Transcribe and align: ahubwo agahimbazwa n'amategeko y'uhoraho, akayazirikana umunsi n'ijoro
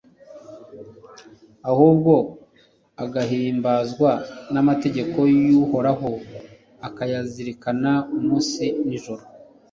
ahubwo 1.71 2.13
agahimbazwa 3.03 4.11
n'amategeko 4.53 5.17
y'uhoraho, 5.45 6.09
akayazirikana 6.87 7.91
umunsi 8.17 8.65
n'ijoro 8.87 9.23